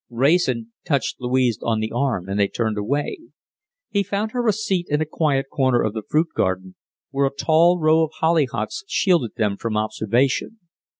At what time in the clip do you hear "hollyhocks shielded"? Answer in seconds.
8.17-9.35